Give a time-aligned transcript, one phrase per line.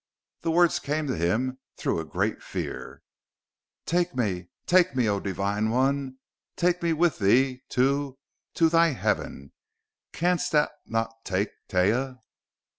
[0.41, 3.03] The words came to him through a great fear.
[3.85, 6.17] "Take me take me, O Divine One.
[6.55, 8.17] Take me with thee to
[8.55, 9.53] to thy heaven....
[10.11, 12.17] Canst thou not take Taia?"